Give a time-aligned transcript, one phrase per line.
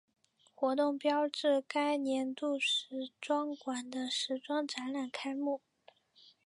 [0.55, 5.61] 活动标志该年度时装馆的时装展览开幕。